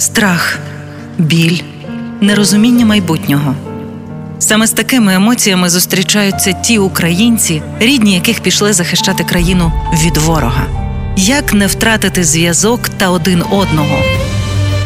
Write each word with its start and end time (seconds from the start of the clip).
страх, 0.00 0.58
біль, 1.18 1.60
нерозуміння 2.20 2.86
майбутнього. 2.86 3.54
Саме 4.38 4.66
з 4.66 4.70
такими 4.70 5.14
емоціями 5.14 5.68
зустрічаються 5.70 6.52
ті 6.52 6.78
українці, 6.78 7.62
рідні 7.80 8.14
яких 8.14 8.40
пішли 8.40 8.72
захищати 8.72 9.24
країну 9.24 9.72
від 10.04 10.16
ворога. 10.16 10.66
Як 11.16 11.54
не 11.54 11.66
втратити 11.66 12.24
зв'язок 12.24 12.88
та 12.88 13.10
один 13.10 13.42
одного? 13.50 13.98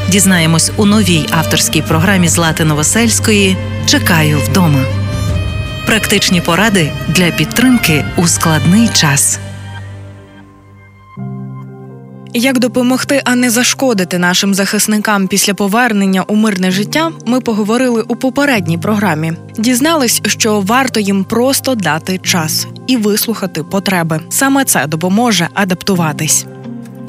Дізнаємось 0.08 0.72
у 0.76 0.86
новій 0.86 1.26
авторській 1.30 1.82
програмі 1.82 2.28
Злати 2.28 2.64
Новосельської 2.64 3.56
Чекаю 3.86 4.38
вдома. 4.38 4.80
Практичні 5.86 6.40
поради 6.40 6.92
для 7.08 7.30
підтримки 7.30 8.04
у 8.16 8.26
складний 8.26 8.88
час. 8.88 9.38
Як 12.36 12.58
допомогти, 12.58 13.22
а 13.24 13.34
не 13.34 13.50
зашкодити 13.50 14.18
нашим 14.18 14.54
захисникам 14.54 15.28
після 15.28 15.54
повернення 15.54 16.22
у 16.22 16.34
мирне 16.34 16.70
життя, 16.70 17.12
ми 17.26 17.40
поговорили 17.40 18.02
у 18.08 18.16
попередній 18.16 18.78
програмі. 18.78 19.32
Дізнались, 19.58 20.22
що 20.26 20.60
варто 20.60 21.00
їм 21.00 21.24
просто 21.24 21.74
дати 21.74 22.18
час 22.18 22.66
і 22.86 22.96
вислухати 22.96 23.62
потреби. 23.62 24.20
Саме 24.30 24.64
це 24.64 24.86
допоможе 24.86 25.48
адаптуватись. 25.54 26.46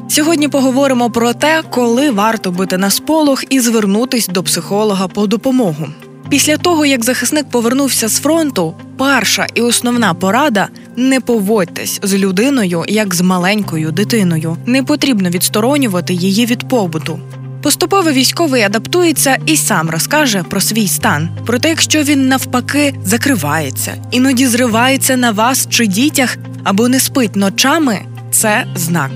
Сьогодні 0.08 0.48
поговоримо 0.48 1.10
про 1.10 1.32
те, 1.32 1.62
коли 1.70 2.10
варто 2.10 2.50
бити 2.50 2.78
на 2.78 2.90
сполох 2.90 3.44
і 3.50 3.60
звернутись 3.60 4.28
до 4.28 4.42
психолога 4.42 5.08
по 5.08 5.26
допомогу. 5.26 5.88
Після 6.28 6.56
того, 6.56 6.86
як 6.86 7.04
захисник 7.04 7.50
повернувся 7.50 8.08
з 8.08 8.20
фронту, 8.20 8.74
перша 8.98 9.46
і 9.54 9.60
основна 9.60 10.14
порада 10.14 10.68
не 10.96 11.20
поводьтесь 11.20 12.00
з 12.02 12.14
людиною 12.14 12.84
як 12.88 13.14
з 13.14 13.20
маленькою 13.20 13.92
дитиною. 13.92 14.56
Не 14.66 14.82
потрібно 14.82 15.30
відсторонювати 15.30 16.14
її 16.14 16.46
від 16.46 16.68
побуту. 16.68 17.18
Поступово 17.62 18.12
військовий 18.12 18.62
адаптується 18.62 19.38
і 19.46 19.56
сам 19.56 19.90
розкаже 19.90 20.44
про 20.50 20.60
свій 20.60 20.88
стан. 20.88 21.28
Проте, 21.46 21.68
якщо 21.68 22.02
він 22.02 22.28
навпаки 22.28 22.94
закривається, 23.04 23.94
іноді 24.10 24.46
зривається 24.46 25.16
на 25.16 25.30
вас 25.30 25.66
чи 25.70 25.86
дітях 25.86 26.36
або 26.64 26.88
не 26.88 27.00
спить 27.00 27.36
ночами, 27.36 27.98
це 28.30 28.66
знак 28.76 29.10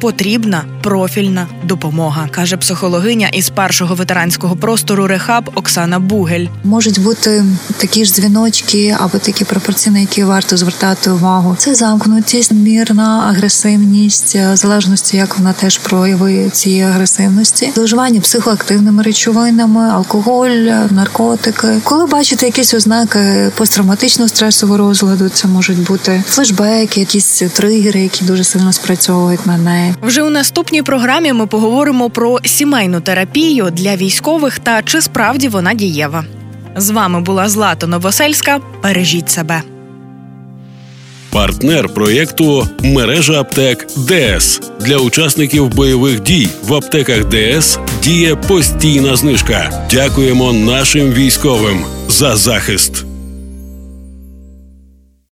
потрібна 0.00 0.64
профільна 0.82 1.46
допомога, 1.64 2.28
каже 2.30 2.56
психологиня 2.56 3.28
із 3.28 3.50
першого 3.50 3.94
ветеранського 3.94 4.56
простору 4.56 5.06
Рехаб 5.06 5.50
Оксана 5.54 5.98
Бугель. 5.98 6.46
Можуть 6.64 7.00
бути 7.00 7.44
такі 7.76 8.04
ж 8.04 8.12
дзвіночки 8.12 8.96
або 9.00 9.18
такі 9.18 9.44
пропорції, 9.44 9.92
на 9.92 9.98
які 9.98 10.24
варто 10.24 10.56
звертати 10.56 11.10
увагу. 11.10 11.56
Це 11.58 11.74
замкнутість, 11.74 12.52
мірна 12.52 13.24
агресивність, 13.30 14.34
в 14.34 14.56
залежності, 14.56 15.16
як 15.16 15.38
вона 15.38 15.52
теж 15.52 15.78
прояви 15.78 16.50
цієї 16.50 16.82
агресивності, 16.82 17.72
зловживання 17.74 18.20
психоактивними 18.20 19.02
речовинами, 19.02 19.90
алкоголь, 19.90 20.48
наркотики. 20.90 21.68
Коли 21.84 22.06
бачите 22.06 22.46
якісь 22.46 22.74
ознаки 22.74 23.50
посттравматичного 23.56 24.28
стресового 24.28 24.78
розладу, 24.78 25.28
це 25.28 25.48
можуть 25.48 25.82
бути 25.82 26.22
флешбеки, 26.28 27.00
якісь 27.00 27.42
тригери, 27.52 28.00
які 28.00 28.24
дуже 28.24 28.44
сильно 28.44 28.72
спрацьовують 28.72 29.46
на 29.46 29.56
неї. 29.58 29.94
Вже 30.02 30.22
у 30.22 30.30
наступній 30.68 30.82
програмі 30.82 31.32
ми 31.32 31.46
поговоримо 31.46 32.10
про 32.10 32.38
сімейну 32.44 33.00
терапію 33.00 33.70
для 33.70 33.96
військових 33.96 34.58
та 34.58 34.82
чи 34.82 35.00
справді 35.00 35.48
вона 35.48 35.74
дієва. 35.74 36.24
З 36.76 36.90
вами 36.90 37.20
була 37.20 37.48
Злата 37.48 37.86
Новосельська. 37.86 38.60
Бережіть 38.82 39.30
себе. 39.30 39.62
Партнер 41.30 41.94
проєкту 41.94 42.68
мережа 42.82 43.40
аптек 43.40 43.86
ДС 43.96 44.60
для 44.80 44.96
учасників 44.96 45.68
бойових 45.74 46.20
дій 46.20 46.48
в 46.64 46.74
аптеках 46.74 47.24
ДС 47.28 47.78
діє 48.02 48.36
постійна 48.36 49.16
знижка. 49.16 49.86
Дякуємо 49.90 50.52
нашим 50.52 51.12
військовим 51.12 51.84
за 52.08 52.36
захист. 52.36 53.07